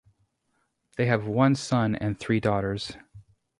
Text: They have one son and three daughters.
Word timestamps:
They 0.97 1.05
have 1.05 1.27
one 1.27 1.53
son 1.53 1.95
and 1.95 2.19
three 2.19 2.39
daughters. 2.39 2.97